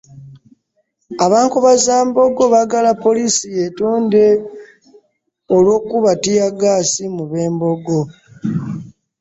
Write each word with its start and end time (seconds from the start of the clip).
Aba 1.23 1.37
Nkobazambogo 1.45 2.43
baagala 2.53 2.91
poliisi 3.03 3.45
yeetonde 3.55 4.23
olw'okuba 5.55 6.11
ttiiyaggaasi 6.15 7.03
mu 7.15 7.23
b'e 7.31 7.45
Mbogo 7.53 7.99